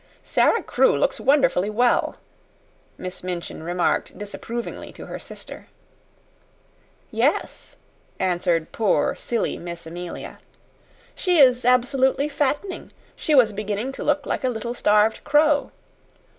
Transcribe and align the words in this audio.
"Sara 0.23 0.63
Crewe 0.63 0.97
looks 0.97 1.19
wonderfully 1.19 1.69
well," 1.69 2.15
Miss 2.97 3.21
Minchin 3.23 3.61
remarked 3.61 4.17
disapprovingly 4.17 4.91
to 4.93 5.05
her 5.05 5.19
sister. 5.19 5.67
"Yes," 7.11 7.75
answered 8.19 8.71
poor, 8.71 9.13
silly 9.13 9.59
Miss 9.59 9.85
Amelia. 9.85 10.39
"She 11.13 11.37
is 11.37 11.65
absolutely 11.65 12.27
fattening. 12.29 12.91
She 13.15 13.35
was 13.35 13.53
beginning 13.53 13.91
to 13.91 14.03
look 14.03 14.25
like 14.25 14.43
a 14.43 14.49
little 14.49 14.73
starved 14.73 15.23
crow." 15.23 15.69